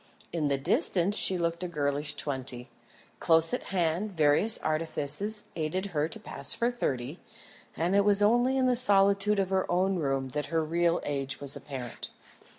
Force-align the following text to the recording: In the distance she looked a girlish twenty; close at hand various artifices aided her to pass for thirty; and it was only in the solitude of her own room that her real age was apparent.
In 0.33 0.47
the 0.47 0.57
distance 0.57 1.15
she 1.15 1.37
looked 1.37 1.63
a 1.63 1.67
girlish 1.67 2.15
twenty; 2.15 2.69
close 3.19 3.53
at 3.53 3.65
hand 3.65 4.17
various 4.17 4.57
artifices 4.57 5.43
aided 5.55 5.85
her 5.93 6.07
to 6.07 6.19
pass 6.19 6.55
for 6.55 6.71
thirty; 6.71 7.19
and 7.77 7.95
it 7.95 8.03
was 8.03 8.19
only 8.19 8.57
in 8.57 8.65
the 8.65 8.75
solitude 8.75 9.37
of 9.37 9.51
her 9.51 9.71
own 9.71 9.97
room 9.97 10.29
that 10.29 10.47
her 10.47 10.63
real 10.63 11.01
age 11.03 11.39
was 11.39 11.55
apparent. 11.55 12.09